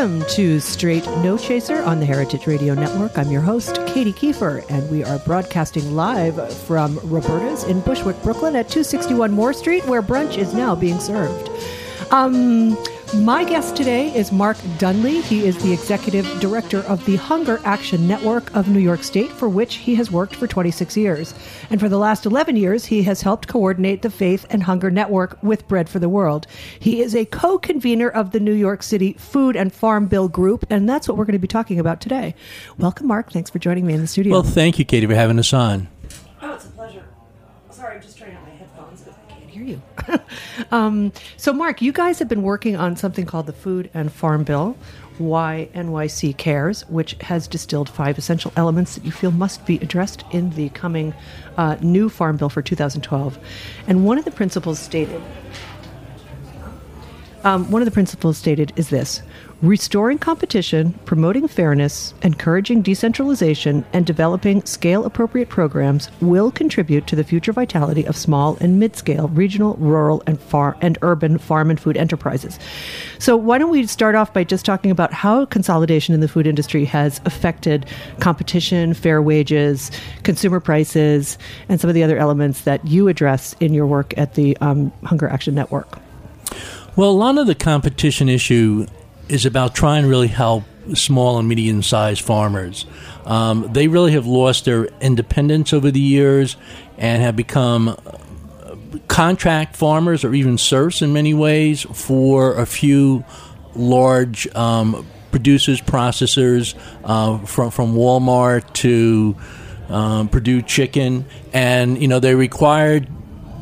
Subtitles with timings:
[0.00, 3.18] Welcome to Straight No Chaser on the Heritage Radio Network.
[3.18, 8.56] I'm your host, Katy Keiffer, and we are broadcasting live from Roberta's in Bushwick, Brooklyn
[8.56, 11.50] at 261 Moore Street, where brunch is now being served.
[12.12, 12.78] Um,
[13.14, 15.22] my guest today is Mark Dunlea.
[15.22, 19.48] He is the executive director of the Hunger Action Network of New York State, for
[19.48, 21.34] which he has worked for 26 years.
[21.70, 25.42] And for the last 11 years, he has helped coordinate the Faith and Hunger Network
[25.42, 26.46] with Bread for the World.
[26.78, 30.64] He is a co convenor of the New York City Food and Farm Bill Group,
[30.70, 32.34] and that's what we're going to be talking about today.
[32.78, 33.32] Welcome, Mark.
[33.32, 34.32] Thanks for joining me in the studio.
[34.32, 35.88] Well, thank you, Katy, for having us on.
[36.40, 37.04] Oh, it's a pleasure.
[37.70, 40.18] Sorry, I'm just trying out my headphones because I can't hear you.
[40.70, 44.44] um, so, Mark, you guys have been working on something called the Food and Farm
[44.44, 44.76] Bill.
[45.18, 50.24] Why NYC Cares, which has distilled five essential elements that you feel must be addressed
[50.30, 51.12] in the coming
[51.58, 53.38] uh, new Farm Bill for 2012.
[53.86, 55.20] And one of the principles stated
[57.42, 59.22] um, one of the principles stated is this
[59.62, 67.24] restoring competition, promoting fairness, encouraging decentralization, and developing scale appropriate programs will contribute to the
[67.24, 71.78] future vitality of small and mid scale regional, rural, and, far- and urban farm and
[71.78, 72.58] food enterprises.
[73.18, 76.46] So, why don't we start off by just talking about how consolidation in the food
[76.46, 77.86] industry has affected
[78.18, 79.90] competition, fair wages,
[80.22, 81.36] consumer prices,
[81.68, 84.90] and some of the other elements that you address in your work at the um,
[85.04, 85.98] Hunger Action Network?
[86.96, 88.86] Well, a lot of the competition issue
[89.30, 90.64] is about trying to really help
[90.94, 92.84] small and medium sized farmers.
[93.24, 96.56] Um, they really have lost their independence over the years
[96.98, 97.94] and have become uh,
[99.08, 103.24] contract farmers or even serfs in many ways for a few
[103.74, 106.74] large um, producers, processors,
[107.04, 109.36] uh, from, from Walmart to
[109.88, 111.24] um, Perdue Chicken.
[111.52, 113.08] And, you know, they're required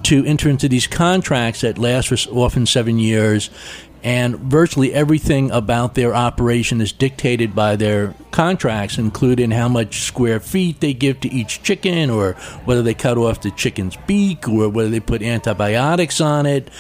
[0.05, 3.51] to enter into these contracts that last for often seven years
[4.03, 10.41] and virtually everything about their operation is dictated by their contracts, including how much square
[10.41, 14.69] feet they give to each chicken, or whether they cut off the chicken's beak, or
[14.69, 16.71] whether they put antibiotics on it.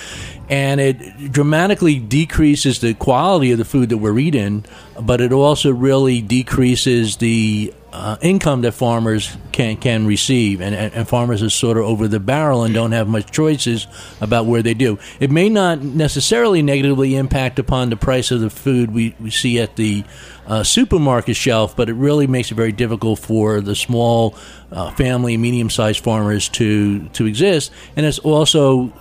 [0.49, 4.65] And it dramatically decreases the quality of the food that we're eating,
[5.01, 11.09] but it also really decreases the uh, income that farmers can can receive, and, and,
[11.09, 13.87] farmers are sort of over the barrel and don't have much choices
[14.21, 14.99] about where they do.
[15.21, 19.59] It may not necessarily negatively impact upon the price of the food we, we see
[19.59, 20.04] at the
[20.47, 24.37] uh, supermarket shelf, but it really makes it very difficult for the small
[24.71, 28.92] uh, family, medium sized farmers to to exist, and it's also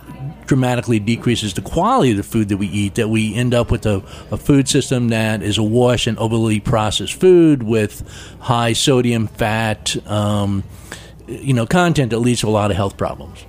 [0.46, 2.94] dramatically decreases the quality of the food that we eat.
[2.94, 3.96] That we end up with a,
[4.30, 8.02] a food system that is awash in overly processed food with
[8.40, 10.64] high sodium, fat, um,
[11.26, 13.44] you know, content that leads to a lot of health problems.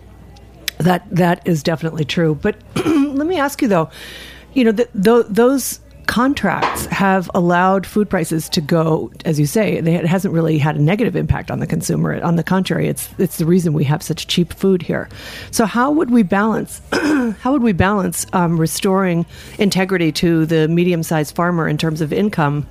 [0.77, 2.35] That that is definitely true.
[2.35, 3.89] But let me ask you though,
[4.53, 5.79] you know, the, the, those
[6.09, 10.75] contracts have allowed food prices to go, as you say, they, it hasn't really had
[10.75, 12.19] a negative impact on the consumer.
[12.23, 15.07] On the contrary, it's it's the reason we have such cheap food here.
[15.51, 16.81] So how would we balance?
[16.91, 19.23] how would we balance um, restoring
[19.59, 22.65] integrity to the medium-sized farmer in terms of income?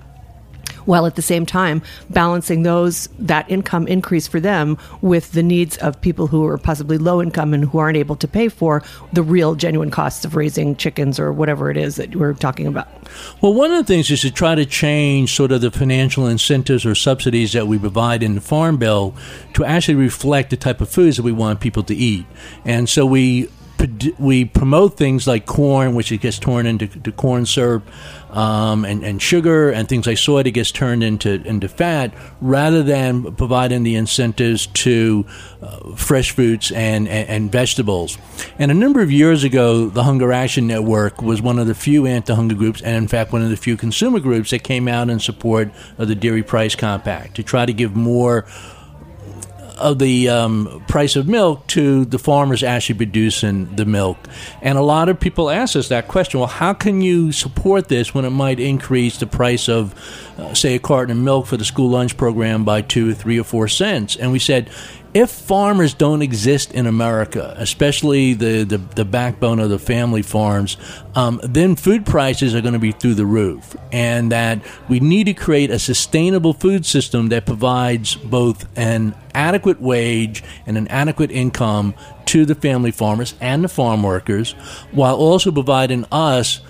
[0.89, 5.77] While at the same time balancing those that income increase for them with the needs
[5.77, 8.83] of people who are possibly low income and who aren't able to pay for
[9.13, 12.89] the real genuine costs of raising chickens or whatever it is that we're talking about.
[13.43, 16.87] Well, one of the things is to try to change sort of the financial incentives
[16.87, 19.15] or subsidies that we provide in the Farm Bill
[19.53, 22.25] to actually reflect the type of foods that we want people to eat.
[22.65, 23.51] And so we
[24.19, 27.89] we promote things like corn, which it gets torn into corn syrup,
[28.31, 32.83] um, and, and sugar, and things like soy that gets turned into into fat, rather
[32.83, 35.25] than providing the incentives to
[35.63, 38.19] uh, fresh fruits and, and, and vegetables.
[38.59, 42.07] And a number of years ago, the Hunger Action Network was one of the few
[42.07, 45.21] anti-hunger groups, and in fact, one of the few consumer groups that came out in
[45.21, 48.45] support of the Dairy Price Compact to try to give more
[49.79, 54.19] of the um, price of milk to the farmers actually producing the milk.
[54.63, 58.15] And a lot of people ask us that question well, how can you support this
[58.15, 59.95] when it might increase the price of,
[60.39, 63.45] uh, say, a carton of milk for the school lunch program by two, three, or
[63.45, 64.17] four cents?
[64.17, 64.71] And we said,
[65.19, 70.77] if farmers don't exist in America, especially the, the, the backbone of the family farms,
[71.17, 73.77] um, then food prices are going to be through the roof.
[73.91, 79.81] And that we need to create a sustainable food system that provides both an adequate
[79.81, 81.95] wage and an adequate income
[82.27, 84.53] to the family farmers and the farm workers,
[84.93, 86.61] while also providing us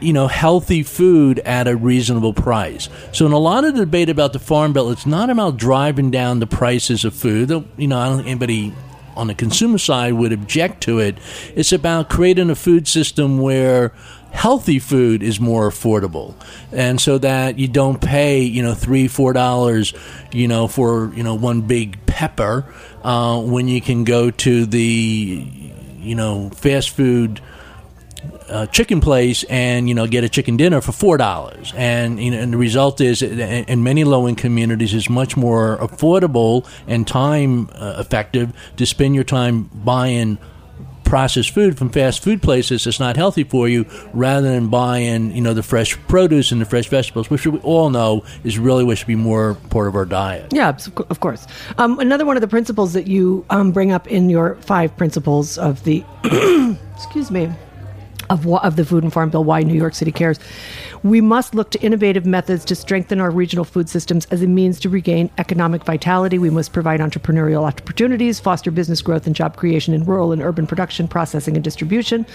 [0.00, 2.88] you know, healthy food at a reasonable price.
[3.12, 6.10] So, in a lot of the debate about the farm bill, it's not about driving
[6.10, 7.50] down the prices of food.
[7.76, 8.74] You know, I don't think anybody
[9.16, 11.18] on the consumer side would object to it.
[11.54, 13.92] It's about creating a food system where
[14.32, 16.34] healthy food is more affordable
[16.72, 19.94] and so that you don't pay you know three four dollars
[20.32, 22.66] you know for you know one big pepper
[23.04, 25.48] uh, when you can go to the
[26.00, 27.40] you know fast food
[28.48, 32.30] uh, chicken place and you know get a chicken dinner for four dollars, and you
[32.30, 37.08] know, and the result is in many low income communities is much more affordable and
[37.08, 40.36] time uh, effective to spend your time buying
[41.02, 45.40] processed food from fast food places that's not healthy for you rather than buying you
[45.40, 48.98] know the fresh produce and the fresh vegetables which we all know is really what
[48.98, 50.52] should be more part of our diet.
[50.52, 50.76] Yeah
[51.08, 51.46] of course.
[51.78, 55.56] Um, another one of the principles that you um, bring up in your five principles
[55.56, 56.04] of the
[56.94, 57.50] excuse me
[58.34, 60.38] of, of the Food and Farm Bill, why New York City cares.
[61.02, 64.80] We must look to innovative methods to strengthen our regional food systems as a means
[64.80, 66.38] to regain economic vitality.
[66.38, 70.66] We must provide entrepreneurial opportunities, foster business growth and job creation in rural and urban
[70.66, 72.26] production, processing, and distribution.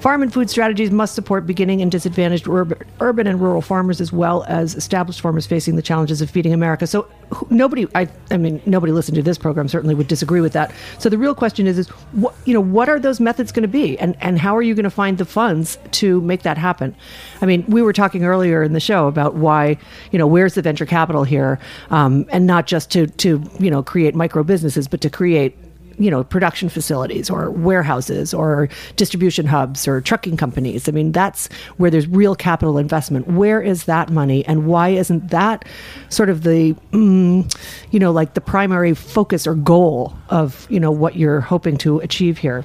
[0.00, 4.44] Farm and food strategies must support beginning and disadvantaged urban and rural farmers as well
[4.48, 6.86] as established farmers facing the challenges of feeding America.
[6.86, 7.06] So
[7.50, 10.72] nobody, I, I mean, nobody listening to this program certainly would disagree with that.
[10.98, 13.68] So the real question is, is what, you know, what are those methods going to
[13.68, 16.96] be, and and how are you going to find the funds to make that happen?
[17.42, 19.76] I mean, we were talking earlier in the show about why,
[20.12, 21.58] you know, where's the venture capital here,
[21.90, 25.58] um, and not just to to you know create micro businesses, but to create
[26.00, 30.88] you know production facilities or warehouses or distribution hubs or trucking companies.
[30.88, 33.28] I mean that's where there's real capital investment.
[33.28, 35.64] Where is that money and why isn't that
[36.08, 37.54] sort of the mm,
[37.90, 42.00] you know like the primary focus or goal of you know what you're hoping to
[42.00, 42.64] achieve here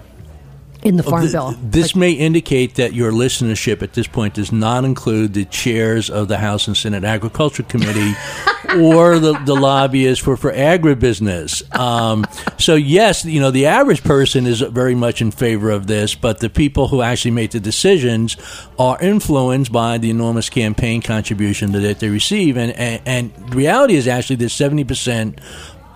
[0.86, 1.56] in the farm th- bill.
[1.62, 6.10] This like, may indicate that your listenership at this point does not include the chairs
[6.10, 8.14] of the House and Senate Agriculture Committee
[8.78, 11.76] or the, the lobbyists for, for agribusiness.
[11.76, 12.26] Um,
[12.60, 16.40] so, yes, you know, the average person is very much in favor of this, but
[16.40, 18.38] the people who actually make the decisions
[18.78, 22.58] are influenced by the enormous campaign contribution that they receive.
[22.58, 25.40] And, and, and the reality is actually that 70%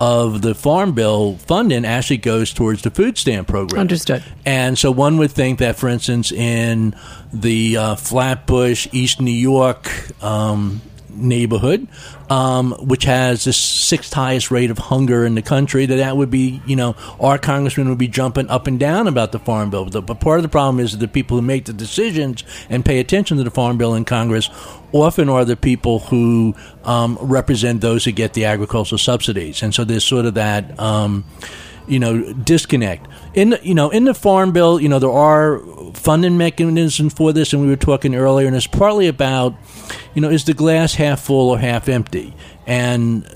[0.00, 3.82] of the farm bill funding actually goes towards the food stamp program.
[3.82, 4.24] Understood.
[4.46, 6.94] And so one would think that, for instance, in
[7.32, 9.90] the uh, Flatbush, East New York
[10.22, 10.80] um,
[11.10, 11.86] neighborhood,
[12.30, 16.30] um, which has the sixth highest rate of hunger in the country, that that would
[16.30, 19.90] be, you know, our congressman would be jumping up and down about the farm bill.
[19.90, 23.00] But, part of the problem is that the people who make the decisions and pay
[23.00, 24.48] attention to the farm bill in Congress
[24.92, 29.84] often are the people who um, represent those who get the agricultural subsidies, and so
[29.84, 30.78] there's sort of that.
[30.78, 31.24] Um,
[31.90, 33.06] you know disconnect.
[33.34, 35.60] In the, you know in the farm bill you know there are
[35.94, 39.54] funding mechanisms for this and we were talking earlier and it's partly about
[40.14, 42.34] you know is the glass half full or half empty
[42.66, 43.26] and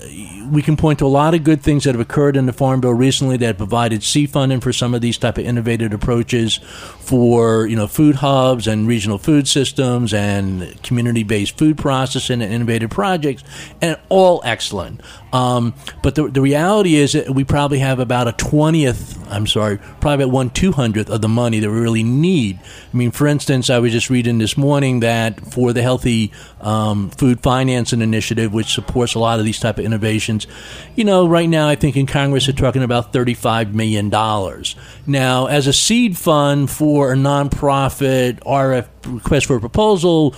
[0.51, 2.79] we can point to a lot of good things that have occurred in the farm
[2.79, 6.57] bill recently that provided seed funding for some of these type of innovative approaches
[6.99, 12.89] for you know food hubs and regional food systems and community-based food processing and innovative
[12.89, 13.43] projects
[13.81, 15.01] and all excellent
[15.33, 19.77] um, but the, the reality is that we probably have about a 20th I'm sorry,
[19.77, 22.59] probably about one two hundredth of the money that we really need.
[22.93, 27.09] I mean, for instance, I was just reading this morning that for the Healthy um,
[27.09, 30.47] Food Financing Initiative, which supports a lot of these type of innovations,
[30.95, 34.75] you know, right now I think in Congress they're talking about thirty-five million dollars.
[35.07, 40.31] Now, as a seed fund for a nonprofit RF request for a proposal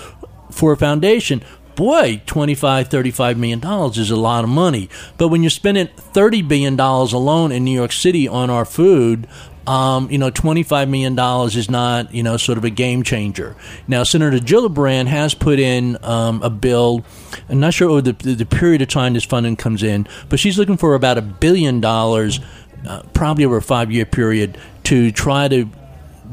[0.51, 1.43] for a foundation,
[1.77, 4.89] boy, 25, 35 million dollars is a lot of money.
[5.17, 9.27] But when you're spending 30 billion dollars alone in New York City on our food,
[9.67, 11.17] um, you know, $25 million
[11.47, 13.55] is not, you know, sort of a game changer.
[13.87, 17.03] Now, Senator Gillibrand has put in um, a bill.
[17.47, 20.57] I'm not sure over the, the period of time this funding comes in, but she's
[20.57, 22.39] looking for about a billion dollars,
[22.87, 25.69] uh, probably over a five year period, to try to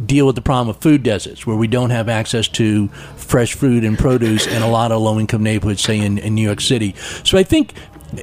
[0.07, 3.85] deal with the problem of food deserts, where we don't have access to fresh food
[3.85, 6.95] and produce in a lot of low income neighborhoods, say in, in New York City.
[7.25, 7.75] So I think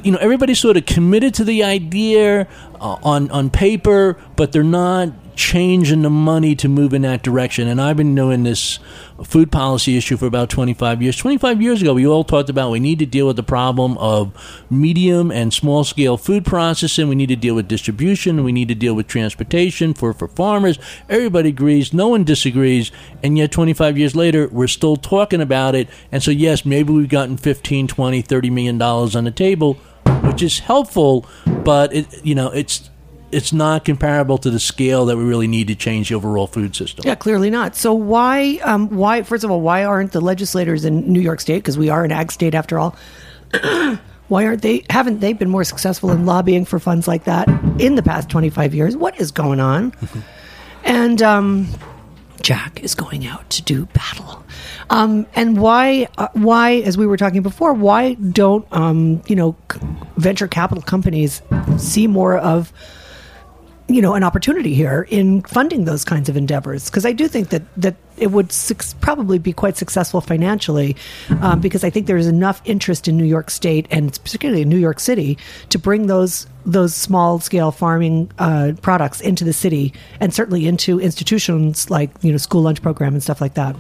[0.04, 4.63] you know everybody's sort of committed to the idea uh, on on paper, but they're
[4.63, 7.67] not changing the money to move in that direction.
[7.67, 8.79] And I've been doing this
[9.23, 11.15] food policy issue for about 25 years.
[11.15, 14.33] 25 years ago, we all talked about we need to deal with the problem of
[14.69, 17.07] medium and small scale food processing.
[17.07, 18.43] We need to deal with distribution.
[18.43, 20.77] We need to deal with transportation for, for farmers.
[21.09, 21.93] Everybody agrees.
[21.93, 22.91] No one disagrees.
[23.23, 25.89] And yet, 25 years later, we're still talking about it.
[26.11, 29.75] And so, yes, maybe we've gotten 15, 20, 30 million dollars on the table,
[30.23, 31.25] which is helpful,
[31.63, 32.90] but it, you know, it's
[33.31, 36.75] it's not comparable to the scale that we really need to change the overall food
[36.75, 37.03] system.
[37.05, 37.75] Yeah, clearly not.
[37.75, 39.23] So why, um, why?
[39.23, 42.11] First of all, why aren't the legislators in New York State, because we are an
[42.11, 42.95] ag state after all?
[44.27, 44.83] why aren't they?
[44.89, 47.47] Haven't they been more successful in lobbying for funds like that
[47.79, 48.95] in the past twenty five years?
[48.95, 49.93] What is going on?
[50.83, 51.67] and um,
[52.41, 54.43] Jack is going out to do battle.
[54.89, 59.55] Um, and why, uh, why, as we were talking before, why don't um, you know
[59.71, 59.79] c-
[60.17, 61.41] venture capital companies
[61.77, 62.73] see more of
[63.93, 66.89] you know an opportunity here in funding those kinds of endeavors.
[66.89, 70.96] Because I do think that that it would su- probably be quite successful financially
[71.41, 74.70] um, because I think there is enough interest in New York State and particularly in
[74.70, 75.38] New York City
[75.70, 81.00] to bring those those small scale farming uh, products into the city and certainly into
[81.00, 83.75] institutions like you know school lunch program and stuff like that.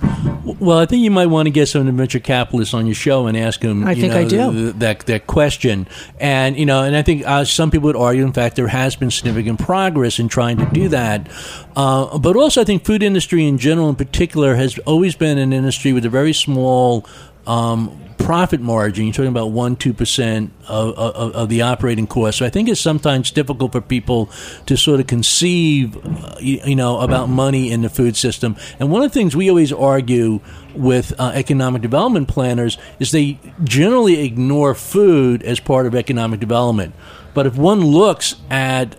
[0.59, 3.37] Well, I think you might want to get some venture capitalists on your show and
[3.37, 3.85] ask them.
[3.85, 4.51] I you think know, I do.
[4.51, 5.87] th- that that question,
[6.19, 8.95] and you know, and I think uh, some people would argue, in fact, there has
[8.95, 11.29] been significant progress in trying to do that.
[11.75, 15.53] Uh, but also, I think food industry in general, in particular, has always been an
[15.53, 17.05] industry with a very small.
[17.47, 19.05] Um, profit margin.
[19.05, 22.37] You're talking about 1 2% of, of, of the operating cost.
[22.37, 24.29] So i think it's sometimes difficult for people
[24.67, 28.55] to sort of conceive uh, you, you know about money in the food system.
[28.79, 30.39] And one of the things we always argue
[30.75, 36.93] with uh, economic development planners is they generally ignore food as part of economic development.
[37.33, 38.95] But if one looks at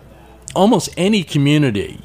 [0.55, 2.01] almost any community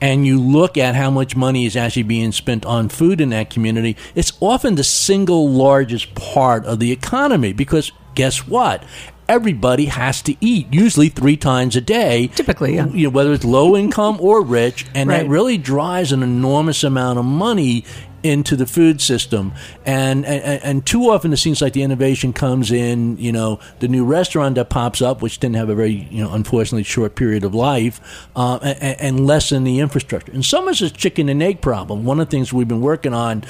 [0.00, 3.50] and you look at how much money is actually being spent on food in that
[3.50, 8.84] community, it's often the single largest part of the economy because guess what?
[9.28, 12.28] Everybody has to eat, usually three times a day.
[12.28, 12.86] Typically, yeah.
[12.86, 15.24] You know, whether it's low income or rich, and Right.
[15.24, 17.84] that really drives an enormous amount of money
[18.22, 19.52] into the food system.
[19.86, 23.88] And, and and too often it seems like the innovation comes in, you know, the
[23.88, 27.44] new restaurant that pops up, which didn't have a very, you know, unfortunately short period
[27.44, 30.32] of life, uh, and, and less in the infrastructure.
[30.32, 32.04] And some is a chicken and egg problem.
[32.04, 33.44] One of the things we've been working on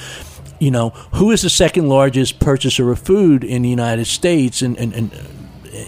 [0.59, 4.77] you know, who is the second largest purchaser of food in the United States and,
[4.77, 5.11] and, and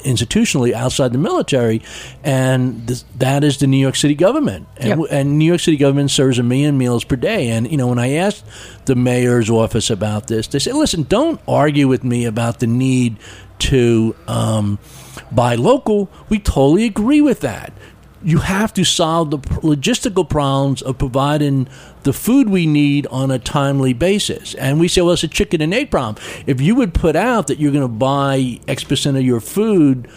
[0.04, 1.82] institutionally outside the military?
[2.24, 4.68] And that is the New York City government.
[4.78, 5.10] And, Yep.
[5.12, 7.50] and New York City government serves a million meals per day.
[7.50, 8.46] And, you know, when I asked
[8.86, 13.18] the mayor's office about this, they said, listen, don't argue with me about the need
[13.60, 14.80] to um,
[15.32, 16.10] buy local.
[16.30, 17.74] We totally agree with that
[18.24, 21.68] you have to solve the logistical problems of providing
[22.04, 24.54] the food we need on a timely basis.
[24.56, 26.24] And we say, well, it's a chicken and egg problem.
[26.46, 30.08] If you would put out that you're going to buy X percent of your food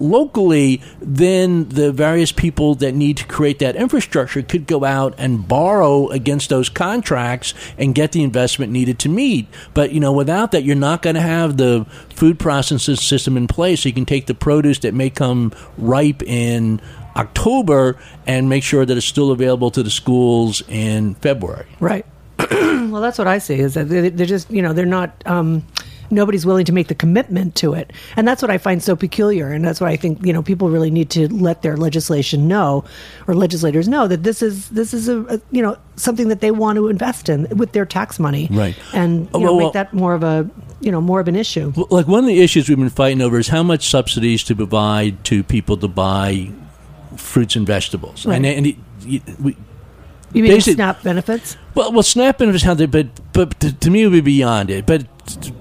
[0.00, 5.46] locally, then the various people that need to create that infrastructure could go out and
[5.46, 9.46] borrow against those contracts and get the investment needed to meet.
[9.74, 13.46] But you know, without that, you're not going to have the food processing system in
[13.46, 13.82] place.
[13.82, 16.80] So you can take the produce that may come ripe in
[17.16, 21.66] October and make sure that it's still available to the schools in February.
[21.80, 22.06] Right.
[22.50, 25.64] well, that's what I see is that they- they're just, you know, they're not, um,
[26.12, 27.92] nobody's willing to make the commitment to it.
[28.16, 29.52] And that's what I find so peculiar.
[29.52, 32.84] And that's what I think, you know, people really need to let their legislation know
[33.28, 36.50] or legislators know that this is, this is a, a you know, something that they
[36.50, 38.48] want to invest in with their tax money.
[38.50, 38.74] Right.
[38.92, 40.50] And, you know, well, well- make that more of a,
[40.80, 41.72] you know, more of an issue.
[41.90, 45.22] Like one of the issues we've been fighting over is how much subsidies to provide
[45.26, 46.50] to people to buy
[47.16, 48.26] fruits and vegetables.
[48.26, 48.36] Right.
[48.36, 49.56] And, and he, he- we,
[50.32, 51.56] You mean SNAP benefits?
[51.74, 54.70] Well, well, SNAP benefits how they, but but to, to me it would be beyond
[54.70, 54.86] it.
[54.86, 55.06] But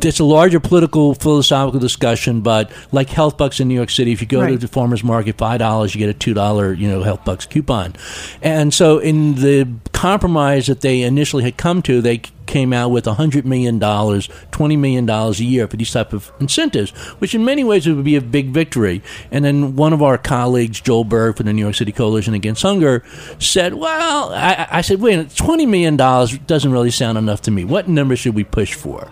[0.04, 2.42] it's a larger political philosophical discussion.
[2.42, 5.38] But like health bucks in New York City, if you go to the farmers market,
[5.38, 7.96] five dollars, you get a two dollar you know health bucks coupon.
[8.42, 13.06] And so in the compromise that they initially had come to, they came out with
[13.06, 17.46] hundred million dollars, twenty million dollars a year for these type of incentives, which in
[17.46, 19.01] many ways would be a big victory.
[19.32, 22.63] And then one of our colleagues, Joel Berg from the New York City Coalition Against
[22.63, 23.04] Hunger,
[23.38, 27.44] said, "Well, I, I said, wait, a minute, twenty million dollars doesn't really sound enough
[27.44, 27.63] to me.
[27.63, 29.08] What number should we push for?"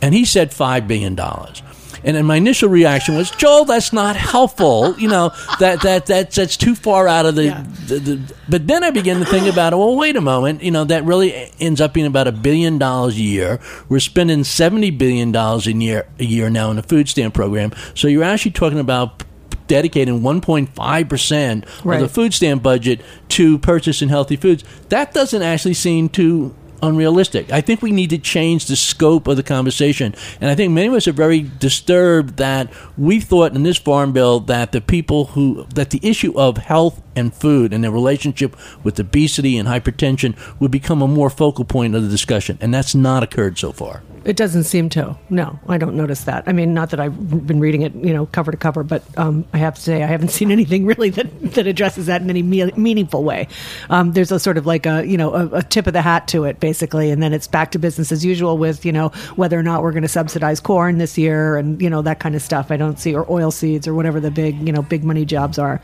[0.00, 1.62] And he said five billion dollars.
[2.04, 4.94] And then my initial reaction was, Joel, that's not helpful.
[5.00, 7.64] You know, that that that's that's too far out of the, Yeah.
[7.88, 8.34] the, the.
[8.48, 9.76] But then I began to think about it.
[9.76, 10.62] Well, wait a moment.
[10.62, 13.58] You know, that really ends up being about a billion dollars a year.
[13.88, 17.72] We're spending seventy billion dollars a year a year now in the food stamp program.
[17.94, 19.24] So you're actually talking about
[19.68, 24.64] dedicating 1.5% of the food stamp budget to purchasing healthy foods.
[24.88, 27.52] That doesn't actually seem too unrealistic.
[27.52, 30.14] I think we need to change the scope of the conversation.
[30.40, 34.12] And I think many of us are very disturbed that we thought in this farm
[34.12, 38.56] bill that the people who that the issue of health and food and their relationship
[38.84, 42.58] with obesity and hypertension would become a more focal point of the discussion.
[42.60, 44.02] And that's not occurred so far.
[44.28, 45.16] It doesn't seem to.
[45.30, 46.44] No, I don't notice that.
[46.46, 49.46] I mean, not that I've been reading it, you know, cover to cover, but um,
[49.54, 52.42] I have to say I haven't seen anything really that, that addresses that in any
[52.42, 53.48] me- meaningful way.
[53.88, 56.28] Um, there's a sort of like a, you know, a, a tip of the hat
[56.28, 59.58] to it, basically, and then it's back to business as usual with, you know, whether
[59.58, 62.42] or not we're going to subsidize corn this year and you know that kind of
[62.42, 62.70] stuff.
[62.70, 65.58] I don't see or oil seeds or whatever the big, you know, big money jobs
[65.58, 65.80] are.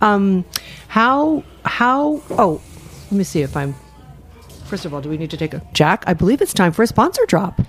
[0.00, 0.46] Um,
[0.88, 2.22] how how?
[2.30, 2.62] Oh,
[3.10, 3.74] let me see if I'm
[4.64, 6.04] First of all, do we need to take a Jack?
[6.06, 7.60] I believe it's time for a sponsor drop.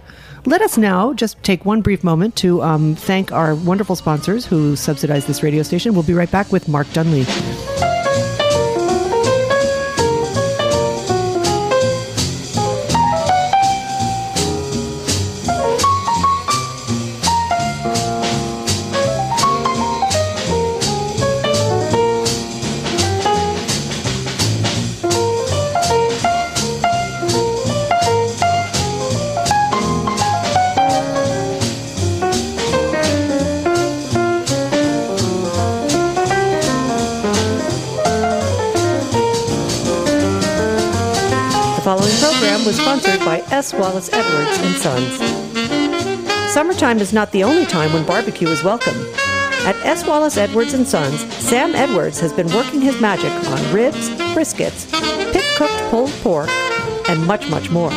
[0.45, 4.75] Let us now just take one brief moment to um, thank our wonderful sponsors who
[4.75, 5.93] subsidize this radio station.
[5.93, 7.84] We'll be right back with Mark Dunlea.
[43.35, 43.73] By S.
[43.73, 45.17] Wallace Edwards and Sons.
[46.53, 48.95] Summertime is not the only time when barbecue is welcome.
[49.67, 50.07] At S.
[50.07, 54.89] Wallace Edwards and Sons, Sam Edwards has been working his magic on ribs, briskets,
[55.33, 56.47] pit-cooked pulled pork,
[57.09, 57.91] and much, much more.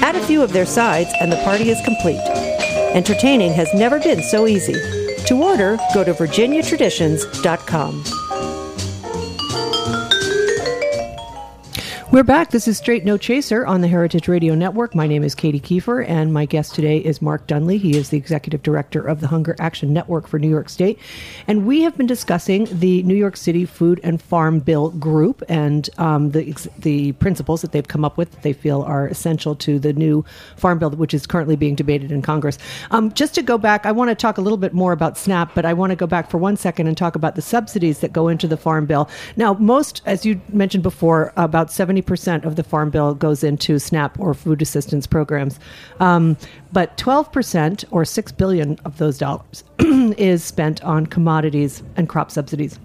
[0.00, 2.22] Add a few of their sides and the party is complete.
[2.94, 4.80] Entertaining has never been so easy.
[5.26, 8.23] To order, go to virginiatraditions.com.
[12.14, 12.52] We're back.
[12.52, 14.94] This is Straight No Chaser on the Heritage Radio Network.
[14.94, 17.80] My name is Katy Keiffer, and my guest today is Mark Dunlea.
[17.80, 21.00] He is the executive director of the Hunger Action Network for New York State.
[21.48, 25.90] And we have been discussing the New York City Food and Farm Bill Group and
[25.98, 29.80] um, the, the principles that they've come up with that they feel are essential to
[29.80, 30.24] the new
[30.56, 32.58] Farm Bill, which is currently being debated in Congress.
[32.92, 35.52] Um, just to go back, I want to talk a little bit more about SNAP,
[35.52, 38.12] but I want to go back for one second and talk about the subsidies that
[38.12, 39.10] go into the Farm Bill.
[39.34, 42.03] Now, most, as you mentioned before, about 70%
[42.44, 45.58] of the Farm Bill goes into SNAP or food assistance programs.
[46.00, 46.36] Um,
[46.72, 52.78] but 12% or 6 billion of those dollars is spent on commodities and crop subsidies.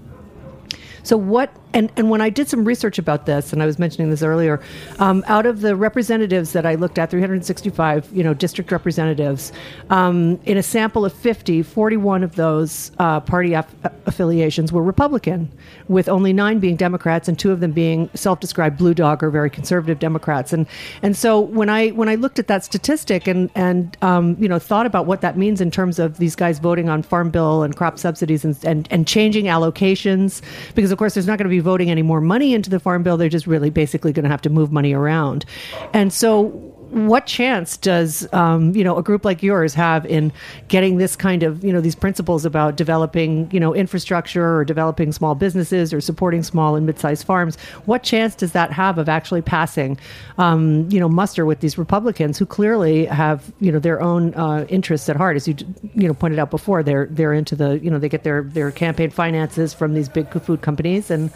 [1.04, 1.52] So what?
[1.74, 4.60] And and when I did some research about this, and I was mentioning this earlier,
[4.98, 9.52] um, out of the representatives that I looked at, 365, you know, district representatives,
[9.92, 13.76] um, in a sample of 50, 41 of those uh, party aff-
[14.08, 15.52] affiliations were Republican,
[15.88, 19.50] with only nine being Democrats and two of them being self-described blue dog or very
[19.50, 20.52] conservative Democrats.
[20.52, 20.66] And
[21.04, 24.58] and so when I when I looked at that statistic and and um, you know
[24.58, 27.76] thought about what that means in terms of these guys voting on farm bill and
[27.76, 30.42] crop subsidies and and, and changing allocations,
[30.74, 33.04] because of course there's not going to be voting any more money into the farm
[33.04, 33.18] bill.
[33.18, 35.46] They're just really basically going to have to move money around.
[35.94, 40.32] And so what chance does um, you know a group like yours have in
[40.68, 45.12] getting this kind of you know these principles about developing you know infrastructure or developing
[45.12, 47.58] small businesses or supporting small and mid-sized farms?
[47.86, 50.00] What chance does that have of actually passing
[50.38, 54.66] um, you know muster with these Republicans who clearly have you know their own uh,
[54.70, 55.56] interests at heart, as you
[55.94, 56.82] you know pointed out before?
[56.82, 60.30] They're they're into the you know they get their their campaign finances from these big
[60.42, 61.32] food companies and.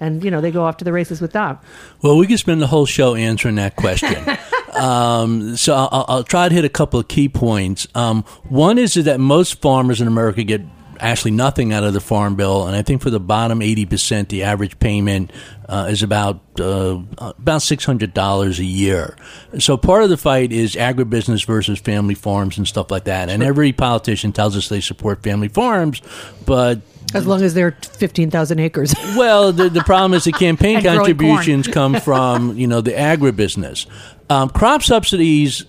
[0.00, 1.62] And you know they go off to the races with that.
[2.02, 4.24] Well, we could spend the whole show answering that question.
[4.74, 7.86] um, so I'll, I'll try to hit a couple of key points.
[7.94, 10.62] Um, one is that most farmers in America get
[11.00, 14.28] actually nothing out of the farm bill, and I think for the bottom eighty percent,
[14.28, 15.30] the average payment
[15.68, 19.16] uh, is about uh, about six hundred dollars a year.
[19.58, 23.28] So part of the fight is agribusiness versus family farms and stuff like that.
[23.28, 26.02] And every politician tells us they support family farms,
[26.46, 26.80] but
[27.14, 28.94] As long as they're 15,000 acres.
[29.16, 33.86] well, the, the problem is the campaign contributions come from you know the agribusiness.
[34.30, 35.64] Um, crop subsidies,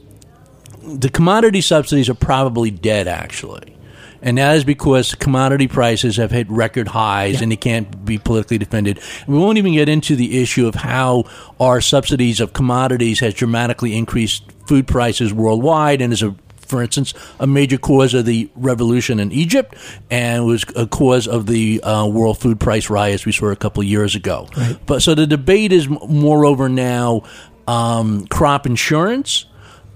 [0.82, 3.75] the commodity subsidies are probably dead actually.
[4.26, 8.58] And that is because commodity prices have hit record highs and they can't be politically
[8.58, 9.00] defended.
[9.28, 11.26] We won't even get into the issue of how
[11.60, 16.36] our subsidies of commodities has dramatically increased food prices worldwide and is a
[16.66, 19.76] for instance, a major cause of the revolution in Egypt
[20.10, 23.82] and was a cause of the uh, world food price riots we saw a couple
[23.82, 24.48] of years ago.
[24.88, 27.22] But so the debate is, moreover, now
[27.68, 29.46] um, crop insurance.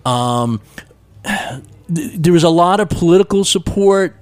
[0.06, 0.62] Um,
[1.26, 4.19] th- there is a lot of political support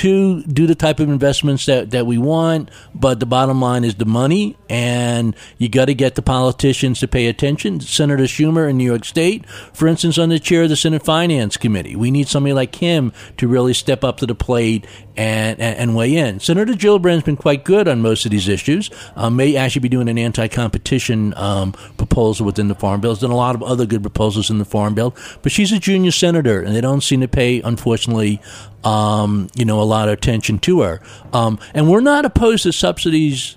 [0.00, 3.96] to do the type of investments that, that we want, but the bottom line is
[3.96, 7.80] the money, and you got to get the politicians to pay attention.
[7.80, 11.56] Senator Schumer in New York State, for instance, on the chair of the Senate Finance
[11.56, 14.86] Committee, we need somebody like him to really step up to the plate
[15.20, 16.40] and, and, and weigh in.
[16.40, 18.88] Senator Gillibrand's been quite good on most of these issues.
[19.16, 23.10] Um, may actually be doing an anti-competition um, proposal within the Farm Bill.
[23.10, 25.78] Has done a lot of other good proposals in the Farm Bill, but she's a
[25.78, 28.40] junior senator, and they don't seem to pay, unfortunately,
[28.82, 31.02] um, you know, a lot of attention to her.
[31.34, 33.56] Um, and we're not opposed to subsidies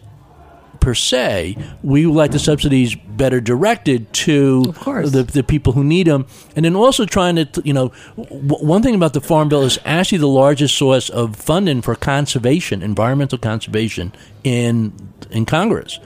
[0.83, 1.57] per se.
[1.81, 4.63] We would like the subsidies better directed to
[5.09, 6.27] the, the people who need them.
[6.57, 9.79] And then also trying to, you know, w- one thing about the Farm Bill is
[9.85, 14.11] actually the largest source of funding for conservation, environmental conservation
[14.43, 14.93] in
[15.31, 15.99] in Congress.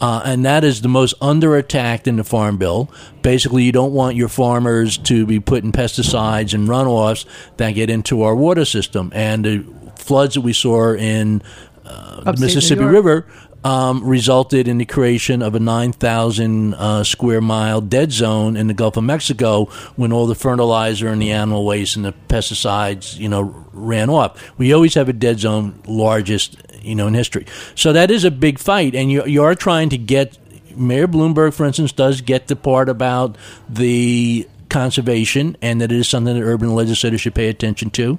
[0.00, 2.90] Uh, and that is the most under attacked in the Farm Bill.
[3.22, 7.24] Basically, you don't want your farmers to be putting pesticides and runoffs
[7.56, 9.12] that get into our water system.
[9.14, 9.64] And the
[9.96, 11.40] floods that we saw in
[11.86, 13.26] uh, the Mississippi River
[13.64, 18.74] um, resulted in the creation of a 9,000 uh, square mile dead zone in the
[18.74, 19.64] Gulf of Mexico
[19.96, 24.52] when all the fertilizer and the animal waste and the pesticides, you know, ran off.
[24.58, 27.46] We always have a dead zone, largest, you know, in history.
[27.74, 30.38] So that is a big fight, and you, you are trying to get.
[30.76, 36.08] Mayor Bloomberg, for instance, does get the part about the conservation and that it is
[36.08, 38.18] something that urban legislators should pay attention to.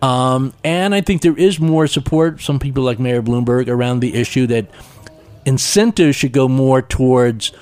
[0.00, 4.14] Um, and I think there is more support, some people like Mayor Bloomberg, around the
[4.14, 4.64] issue that
[5.44, 7.52] incentives should go more towards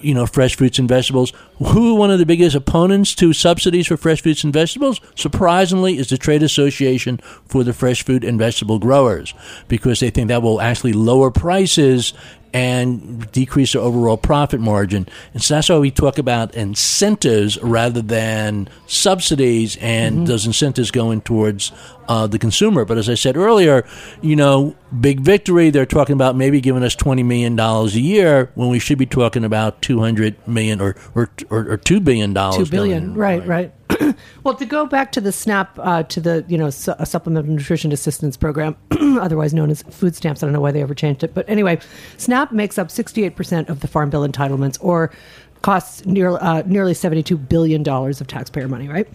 [0.00, 1.32] you know fresh fruits and vegetables.
[1.58, 5.00] Who one of the biggest opponents to subsidies for fresh fruits and vegetables?
[5.14, 9.34] Surprisingly, is the Trade Association for the Fresh Fruit and Vegetable Growers
[9.68, 12.12] because they think that will actually lower prices
[12.54, 15.08] and decrease their overall profit margin.
[15.32, 21.22] And so that's why we talk about incentives rather than subsidies and those incentives going
[21.22, 21.72] towards
[22.08, 22.84] uh, the consumer.
[22.84, 23.86] But as I said earlier,
[24.20, 28.68] you know, big victory, they're talking about maybe giving us $20 million a year when
[28.68, 32.34] we should be talking about 200 million or, or, or, or $2 billion.
[32.34, 33.72] Two billion, going- right, right.
[34.44, 37.92] well, to go back to the SNAP, uh, to the you know su- supplemental nutrition
[37.92, 40.42] assistance program, otherwise known as food stamps.
[40.42, 41.78] I don't know why they ever changed it, but anyway,
[42.16, 45.10] SNAP makes up sixty eight percent of the farm bill entitlements, or
[45.62, 49.08] costs near, uh, nearly seventy two billion dollars of taxpayer money, right?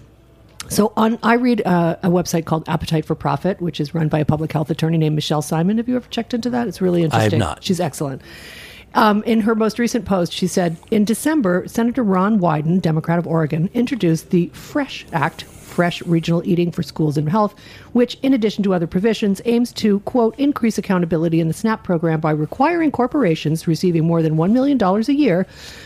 [0.69, 4.19] So on, I read uh, a website called Appetite for Profit, which is run by
[4.19, 5.77] a public health attorney named Michele Simon.
[5.77, 6.67] Have you ever checked into that?
[6.67, 7.41] It's really interesting.
[7.41, 7.63] I have not.
[7.63, 8.21] She's excellent.
[8.97, 13.27] Um, in her most recent post, she said, in December, Senator Ron Wyden, Democrat of
[13.27, 17.53] Oregon, introduced the FRESH Act, Fresh Regional Eating for Schools and Health,
[17.93, 22.19] which, in addition to other provisions, aims to, quote, increase accountability in the SNAP program
[22.19, 25.45] by requiring corporations receiving more than $1 million a year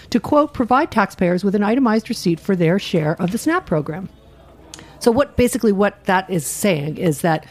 [0.10, 4.08] to, quote, provide taxpayers with an itemized receipt for their share of the SNAP program.
[5.00, 7.45] So what basically what that is saying is that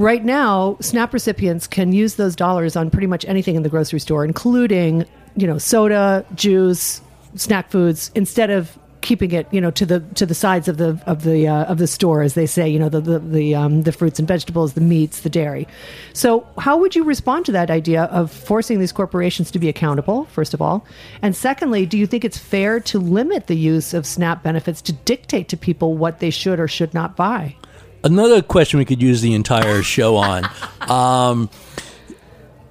[0.00, 4.00] right now SNAP recipients can use those dollars on pretty much anything in the grocery
[4.00, 5.04] store, including
[5.36, 7.00] you know soda, juice,
[7.36, 11.00] snack foods, instead of keeping it you know to the to the sides of the
[11.06, 13.82] of the uh, of the store as they say you know the the the, um,
[13.82, 15.68] the fruits and vegetables the meats the dairy.
[16.12, 20.24] So how would you respond to that idea of forcing these corporations to be accountable
[20.26, 20.86] first of all?
[21.22, 24.92] And secondly do you think it's fair to limit the use of snap benefits to
[24.92, 27.54] dictate to people what they should or should not buy
[28.02, 30.44] Another question we could use the entire show on.
[30.80, 31.50] Um,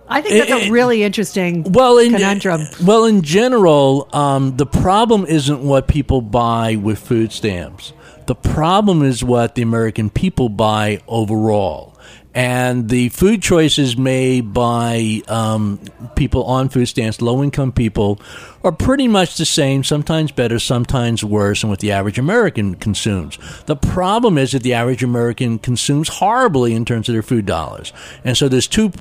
[0.07, 2.61] I think that's a really interesting well, in, conundrum.
[2.83, 7.93] Well, in general, um, the problem isn't what people buy with food stamps.
[8.25, 11.95] The problem is what the American people buy overall.
[12.33, 15.79] And the food choices made by um,
[16.15, 18.21] people on food stamps, low income people,
[18.63, 23.39] are pretty much the same, sometimes better, sometimes worse than what the average American consumes.
[23.65, 27.93] The problem is that the average American consumes horribly in terms of their food dollars.
[28.23, 28.91] And so there's two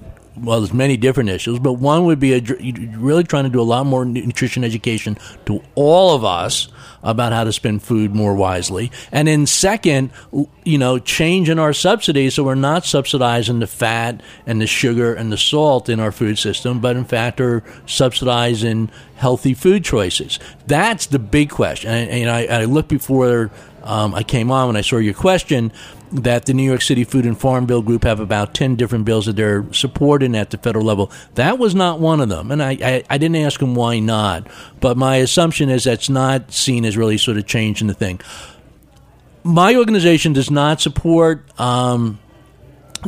[0.42, 2.40] well, there's many different issues, but one would be a,
[2.96, 6.68] really trying to do a lot more nutrition education to all of us
[7.02, 8.90] about how to spend food more wisely.
[9.12, 10.10] And then second,
[10.64, 15.32] you know, changing our subsidies so we're not subsidizing the fat and the sugar and
[15.32, 20.38] the salt in our food system, but in fact are subsidizing healthy food choices.
[20.66, 21.90] That's the big question.
[21.90, 23.50] And, and I, I looked before
[23.88, 25.72] um, I came on when I saw your question
[26.12, 29.24] that the New York City Food and Farm Bill Group have about 10 different bills
[29.24, 31.10] that they're supporting at the federal level.
[31.36, 32.50] That was not one of them.
[32.50, 34.46] And I, I, I didn't ask them why not.
[34.80, 38.20] But my assumption is that's not seen as really sort of changing the thing.
[39.42, 41.48] My organization does not support.
[41.58, 42.18] Um,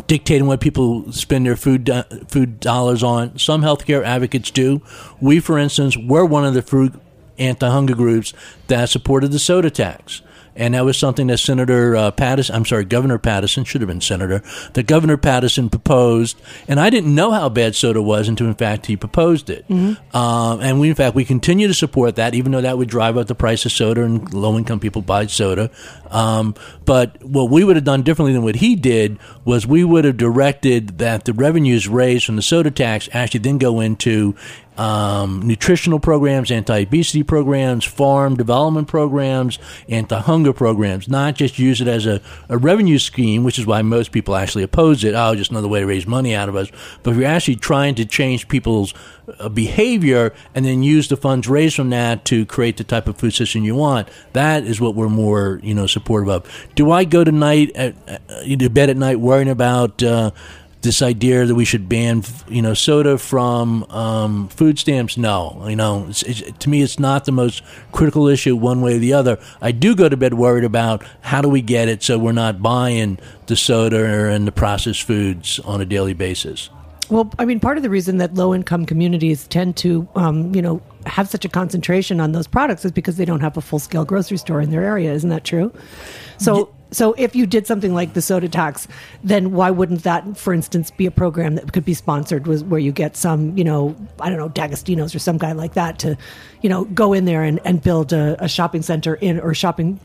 [0.06, 3.38] dictating what people spend their food do- food dollars on.
[3.38, 4.80] Some healthcare advocates do.
[5.20, 6.98] We, for instance, were one of the food
[7.38, 8.32] anti-hunger groups
[8.68, 10.22] that supported the soda tax
[10.56, 14.00] and that was something that Senator uh, Paterson, I'm sorry, Governor Paterson, should have been
[14.00, 14.42] Senator,
[14.74, 18.86] that Governor Paterson proposed, and I didn't know how bad soda was until, in fact,
[18.86, 19.66] he proposed it.
[19.68, 20.16] Mm-hmm.
[20.16, 23.16] Um, and we, in fact, we continue to support that, even though that would drive
[23.16, 25.70] up the price of soda and low income people buy soda.
[26.10, 30.04] Um, but what we would have done differently than what he did was we would
[30.04, 34.34] have directed that the revenues raised from the soda tax actually then go into
[34.76, 41.80] um, nutritional programs, anti obesity programs, farm development programs, anti hunger programs, not just use
[41.80, 45.14] it as a, a revenue scheme, which is why most people actually oppose it.
[45.14, 46.70] Oh, just another way to raise money out of us.
[47.02, 48.94] But if you're actually trying to change people's
[49.38, 53.18] uh, behavior and then use the funds raised from that to create the type of
[53.18, 56.68] food system you want, that is what we're more, you know, supportive of.
[56.74, 60.30] Do I go to night at, uh, to bed at night worrying about uh,
[60.82, 65.16] this idea that we should ban, you know, soda from um, food stamps.
[65.16, 67.62] No, you know, it's, it's, to me, it's not the most
[67.92, 69.38] critical issue one way or the other.
[69.60, 72.62] I do go to bed worried about how do we get it so we're not
[72.62, 76.70] buying the soda and the processed foods on a daily basis.
[77.10, 80.62] Well, I mean, part of the reason that low income communities tend to, um, you
[80.62, 83.80] know, have such a concentration on those products is because they don't have a full
[83.80, 85.12] scale grocery store in their area.
[85.12, 85.72] Isn't that true?
[86.38, 88.88] So, so if you did something like the soda tax,
[89.22, 92.81] then why wouldn't that, for instance, be a program that could be sponsored was where
[92.81, 96.16] you get some, you know, I don't know, D'Agostino's or some guy like that to,
[96.62, 100.00] you know, go in there and, and build a, a shopping center in or shopping,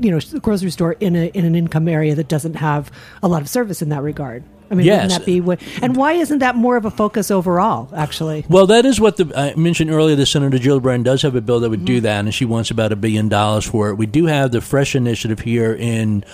[0.00, 2.90] you know, grocery store in a in an income area that doesn't have
[3.22, 4.42] a lot of service in that regard.
[4.70, 5.02] I mean, yes.
[5.02, 5.60] wouldn't that be what?
[5.82, 7.88] And why isn't that more of a focus overall?
[7.94, 10.14] Actually, well, that is what the I mentioned earlier.
[10.14, 11.86] The Senator Gillibrand does have a bill that would mm-hmm.
[11.86, 13.94] do that, and she wants about a billion dollars for it.
[13.96, 16.24] We do have the Fresh initiative here in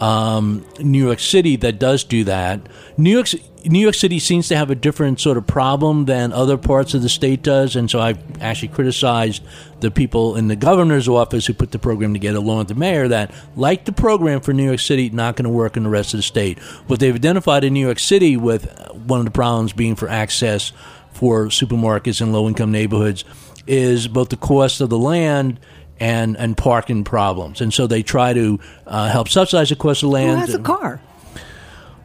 [0.00, 2.60] um, New York City that does do that.
[2.98, 3.28] New York
[3.68, 7.02] New York City seems to have a different sort of problem than other parts of
[7.02, 9.42] the state does, and so I've actually criticized
[9.80, 13.08] the people in the governor's office who put the program together, along with the mayor,
[13.08, 16.14] that like the program for New York City, not going to work in the rest
[16.14, 16.58] of the state.
[16.86, 18.72] What they've identified in New York City with
[19.06, 20.72] one of the problems being for access
[21.12, 23.24] for supermarkets in low income neighborhoods
[23.66, 25.58] is both the cost of the land
[25.98, 30.10] and and parking problems, and so they try to uh, help subsidize the cost of
[30.10, 30.40] land.
[30.40, 31.00] Who has a car?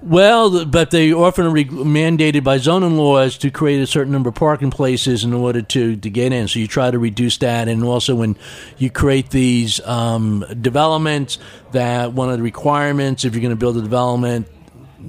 [0.04, 4.36] Well, but they often are mandated by zoning laws to create a certain number of
[4.36, 6.48] parking places in order to, to get in.
[6.48, 8.36] So you try to reduce that, and also when
[8.80, 11.38] you create these um, developments,
[11.74, 14.48] that one of the requirements, if you're going to build a development,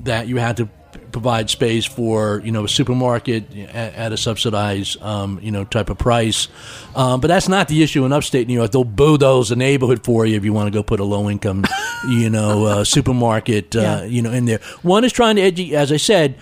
[0.05, 0.69] that you have to
[1.13, 5.91] provide space for you know a supermarket at, at a subsidized um, you know type
[5.91, 6.49] of price.
[6.97, 8.73] Um, but that's not the issue in upstate New York.
[8.73, 11.65] They'll bulldoze a neighborhood for you if you want to go put a low income
[12.09, 14.05] you know uh, supermarket uh, yeah.
[14.05, 14.61] you know in there.
[14.83, 16.37] One is trying to educate, as I said.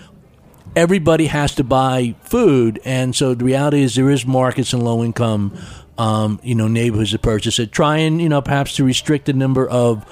[0.73, 5.03] Everybody has to buy food, and so the reality is there is markets in low
[5.03, 5.57] income,
[5.97, 7.73] um, you know, neighborhoods that purchase it.
[7.73, 10.05] Trying, you know perhaps to restrict the number of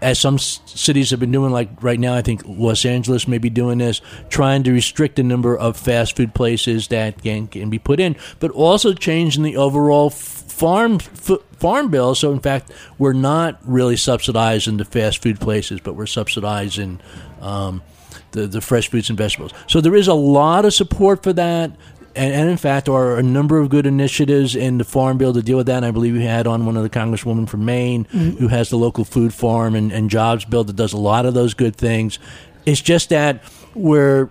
[0.00, 3.50] as some cities have been doing, like right now, I think Los Angeles may be
[3.50, 7.78] doing this, trying to restrict the number of fast food places that can, can be
[7.78, 12.14] put in, but also changing the overall farm farm bill.
[12.14, 17.00] So, in fact, we're not really subsidizing the fast food places, but we're subsidizing
[17.40, 17.82] um,
[18.32, 19.52] the, the fresh fruits and vegetables.
[19.66, 21.72] So, there is a lot of support for that
[22.16, 25.32] and, and, in fact, there are a number of good initiatives in the Farm Bill
[25.32, 25.78] to deal with that.
[25.78, 28.36] And I believe we had on one of the congresswomen from Maine mm-hmm.
[28.38, 31.34] who has the local food farm and, and jobs bill that does a lot of
[31.34, 32.18] those good things.
[32.66, 33.42] It's just that
[33.74, 34.30] we're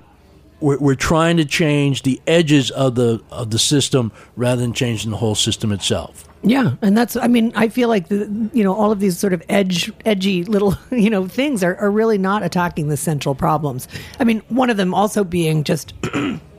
[0.64, 5.12] we're, we're trying to change the edges of the of the system rather than changing
[5.12, 6.26] the whole system itself.
[6.42, 9.34] Yeah, and that's I mean I feel like the you know all of these sort
[9.34, 13.88] of edge edgy little you know things are, are really not attacking the central problems.
[14.20, 15.94] I mean one of them also being just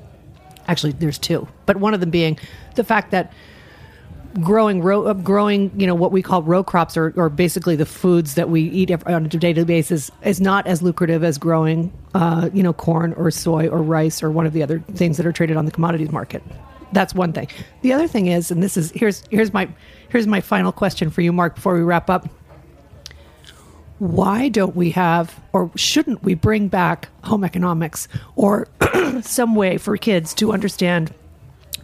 [0.68, 2.38] actually there's two, but one of them being
[2.74, 3.32] the fact that
[4.40, 7.86] growing row uh, growing you know what we call row crops or, or basically the
[7.86, 12.50] foods that we eat on a daily basis is not as lucrative as growing uh,
[12.52, 15.32] you know corn or soy or rice or one of the other things that are
[15.32, 16.42] traded on the commodities market.
[16.92, 17.48] That's one thing.
[17.82, 19.68] The other thing is and this is here's here's my
[20.08, 22.28] here's my final question for you mark before we wrap up
[23.98, 28.68] why don't we have or shouldn't we bring back home economics or
[29.22, 31.14] some way for kids to understand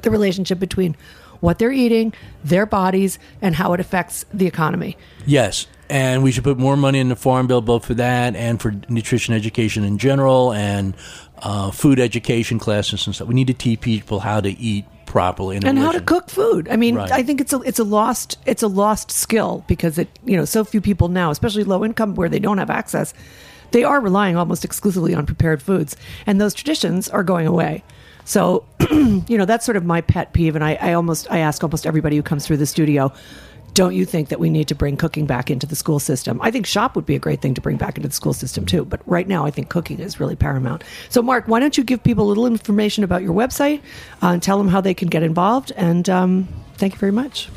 [0.03, 0.97] the relationship between
[1.41, 2.13] what they're eating,
[2.45, 4.97] their bodies, and how it affects the economy.
[5.27, 5.67] Yes.
[5.89, 8.75] And we should put more money in the farm bill, both for that and for
[8.89, 10.95] nutrition education in general and
[11.39, 13.27] uh, food education classes and stuff.
[13.27, 16.69] We need to teach people how to eat properly and how to cook food.
[16.71, 17.11] I mean, Right.
[17.11, 20.45] I think it's a it's a lost it's a lost skill because it you know
[20.45, 23.13] so few people now, especially low income where they don't have access,
[23.73, 25.97] they are relying almost exclusively on prepared foods,
[26.27, 27.83] and those traditions are going away.
[28.25, 31.65] So, you know, that's sort of my pet peeve, and I, I almost I ask
[31.65, 33.13] almost everybody who comes through the studio.
[33.75, 36.41] Don't you think that we need to bring cooking back into the school system?
[36.43, 38.67] I think shop would be a great thing to bring back into the school system
[38.67, 38.85] too.
[38.85, 40.83] But right now, I think cooking is really paramount.
[41.09, 43.81] So, Mark, why don't you give people a little information about your website
[44.23, 45.73] uh, and tell them how they can get involved?
[45.77, 47.49] And um, thank you very much.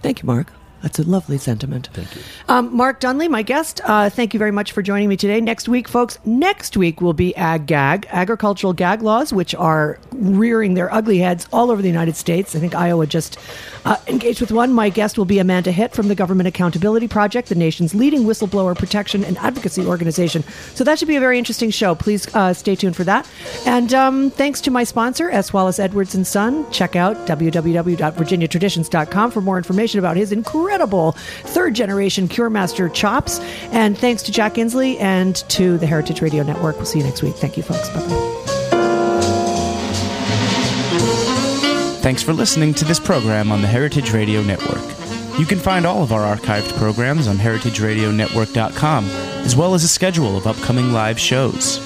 [0.01, 0.51] Thank you, Mark.
[0.83, 1.87] That's a lovely sentiment.
[1.93, 2.21] Thank you.
[2.49, 5.39] Um, Mark Dunlea, my guest, uh, thank you very much for joining me today.
[5.39, 10.73] Next week, folks, next week will be Ag Gag, agricultural gag laws, which are rearing
[10.73, 12.53] their ugly heads all over the United States.
[12.53, 13.39] I think Iowa just
[13.85, 14.73] uh, engaged with one.
[14.73, 18.77] My guest will be Amanda Hitt from the Government Accountability Project, the nation's leading whistleblower
[18.77, 20.43] protection and advocacy organization.
[20.75, 21.95] So that should be a very interesting show.
[21.95, 23.25] Please uh, stay tuned for that.
[23.65, 25.53] And um, thanks to my sponsor, S.
[25.53, 26.69] Wallace Edwards and Son.
[26.71, 33.39] Check out www.virginiatraditions.com for more information about his incredible third generation Cure Master chops.
[33.71, 36.77] And thanks to Jack Inslee and to the Heritage Radio Network.
[36.77, 37.35] We'll see you next week.
[37.35, 37.89] Thank you, folks.
[37.89, 38.43] Bye bye.
[42.01, 44.83] Thanks for listening to this program on the Heritage Radio Network.
[45.39, 49.05] You can find all of our archived programs on heritageradionetwork.com,
[49.45, 51.79] as well as a schedule of upcoming live shows.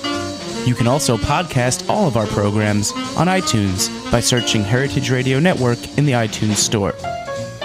[0.67, 5.77] You can also podcast all of our programs on iTunes by searching Heritage Radio Network
[5.97, 6.93] in the iTunes Store.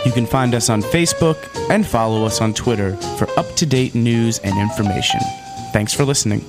[0.05, 1.38] You can find us on Facebook
[1.71, 5.21] and follow us on Twitter for up to date news and information.
[5.73, 6.45] Thanks for listening.